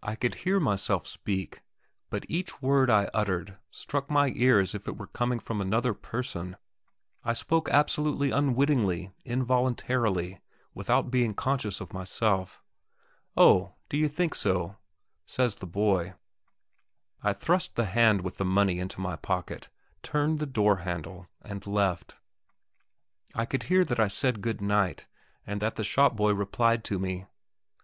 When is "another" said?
5.60-5.92